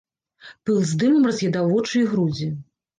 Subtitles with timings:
[0.69, 2.55] Пыл з дымам раз'ядаў вочы і грудзі.